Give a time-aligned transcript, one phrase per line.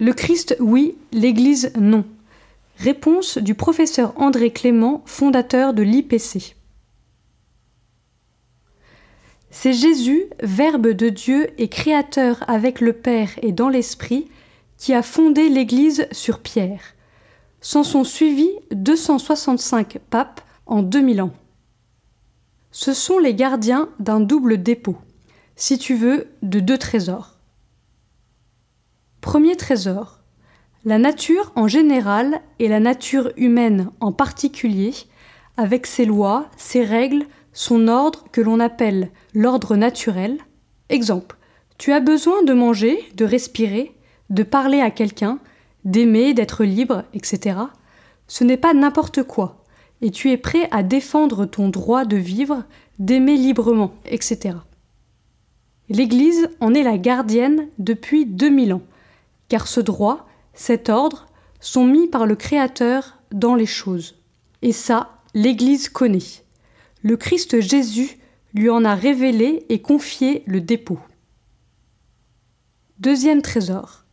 [0.00, 2.04] Le Christ, oui, l'Église, non.
[2.78, 6.56] Réponse du professeur André Clément, fondateur de l'IPC.
[9.50, 14.26] C'est Jésus, Verbe de Dieu et Créateur avec le Père et dans l'Esprit,
[14.78, 16.82] qui a fondé l'Église sur Pierre.
[17.60, 21.32] S'en sont suivis 265 papes en 2000 ans.
[22.72, 24.96] Ce sont les gardiens d'un double dépôt,
[25.54, 27.33] si tu veux, de deux trésors.
[29.24, 30.20] Premier trésor.
[30.84, 34.92] La nature en général et la nature humaine en particulier,
[35.56, 37.24] avec ses lois, ses règles,
[37.54, 40.36] son ordre que l'on appelle l'ordre naturel.
[40.90, 41.38] Exemple,
[41.78, 43.94] tu as besoin de manger, de respirer,
[44.28, 45.38] de parler à quelqu'un,
[45.86, 47.56] d'aimer, d'être libre, etc.
[48.28, 49.64] Ce n'est pas n'importe quoi,
[50.02, 52.64] et tu es prêt à défendre ton droit de vivre,
[52.98, 54.58] d'aimer librement, etc.
[55.88, 58.82] L'Église en est la gardienne depuis 2000 ans,
[59.54, 61.28] car ce droit, cet ordre,
[61.60, 64.16] sont mis par le Créateur dans les choses.
[64.62, 66.42] Et ça, l'Église connaît
[67.04, 68.18] le Christ Jésus
[68.52, 70.98] lui en a révélé et confié le dépôt.
[72.98, 74.04] Deuxième trésor.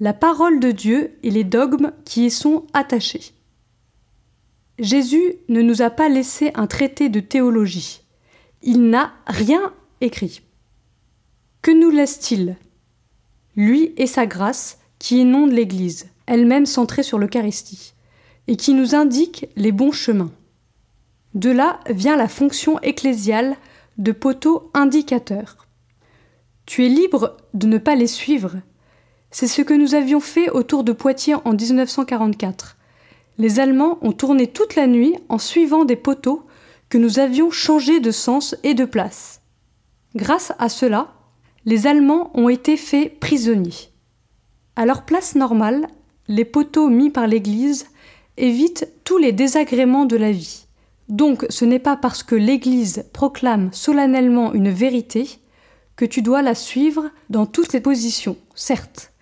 [0.00, 3.32] La parole de Dieu et les dogmes qui y sont attachés.
[4.80, 8.00] Jésus ne nous a pas laissé un traité de théologie.
[8.60, 10.42] Il n'a rien écrit.
[11.62, 12.56] Que nous laisse-t-il?
[13.56, 17.94] Lui et sa grâce qui inonde l'Église, elle-même centrée sur l'Eucharistie,
[18.48, 20.32] et qui nous indique les bons chemins.
[21.34, 23.56] De là vient la fonction ecclésiale
[23.98, 25.66] de poteau indicateur.
[26.66, 28.56] Tu es libre de ne pas les suivre.
[29.30, 32.76] C'est ce que nous avions fait autour de Poitiers en 1944.
[33.38, 36.46] Les Allemands ont tourné toute la nuit en suivant des poteaux
[36.88, 39.40] que nous avions changés de sens et de place.
[40.14, 41.12] Grâce à cela,
[41.66, 43.90] les Allemands ont été faits prisonniers.
[44.76, 45.86] À leur place normale,
[46.28, 47.86] les poteaux mis par l'Église
[48.36, 50.66] évitent tous les désagréments de la vie.
[51.08, 55.28] Donc ce n'est pas parce que l'Église proclame solennellement une vérité
[55.96, 59.12] que tu dois la suivre dans toutes les positions, certes.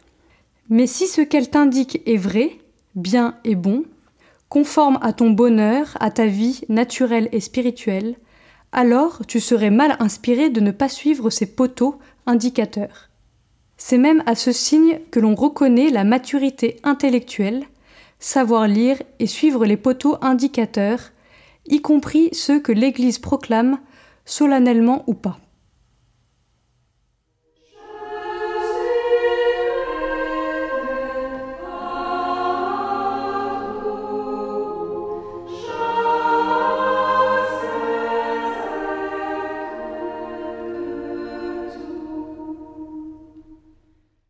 [0.68, 2.58] Mais si ce qu'elle t'indique est vrai,
[2.94, 3.84] bien et bon,
[4.48, 8.16] conforme à ton bonheur, à ta vie naturelle et spirituelle,
[8.72, 13.10] alors tu serais mal inspiré de ne pas suivre ces poteaux indicateurs.
[13.76, 17.64] C'est même à ce signe que l'on reconnaît la maturité intellectuelle,
[18.18, 21.10] savoir lire et suivre les poteaux indicateurs
[21.66, 23.78] y compris ceux que l'Église proclame,
[24.24, 25.38] solennellement ou pas.